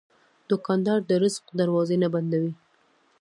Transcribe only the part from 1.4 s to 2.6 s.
دروازې نه بندوي.